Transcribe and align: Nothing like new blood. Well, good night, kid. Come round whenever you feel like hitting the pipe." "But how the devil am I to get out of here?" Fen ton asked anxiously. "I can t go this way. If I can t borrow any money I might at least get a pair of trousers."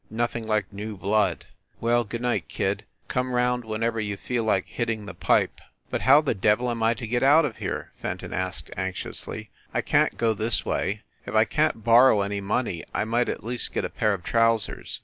Nothing 0.09 0.47
like 0.47 0.73
new 0.73 0.97
blood. 0.97 1.45
Well, 1.79 2.03
good 2.03 2.23
night, 2.23 2.47
kid. 2.47 2.85
Come 3.07 3.33
round 3.33 3.63
whenever 3.63 3.99
you 3.99 4.17
feel 4.17 4.43
like 4.43 4.65
hitting 4.65 5.05
the 5.05 5.13
pipe." 5.13 5.61
"But 5.91 6.01
how 6.01 6.21
the 6.21 6.33
devil 6.33 6.71
am 6.71 6.81
I 6.81 6.95
to 6.95 7.05
get 7.05 7.21
out 7.21 7.45
of 7.45 7.57
here?" 7.57 7.91
Fen 8.01 8.17
ton 8.17 8.33
asked 8.33 8.71
anxiously. 8.75 9.51
"I 9.75 9.81
can 9.81 10.09
t 10.09 10.17
go 10.17 10.33
this 10.33 10.65
way. 10.65 11.03
If 11.27 11.35
I 11.35 11.45
can 11.45 11.73
t 11.73 11.79
borrow 11.81 12.21
any 12.23 12.41
money 12.41 12.83
I 12.95 13.05
might 13.05 13.29
at 13.29 13.43
least 13.43 13.73
get 13.75 13.85
a 13.85 13.89
pair 13.91 14.15
of 14.15 14.23
trousers." 14.23 14.99